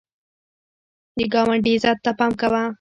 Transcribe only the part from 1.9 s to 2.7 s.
ته پام کوه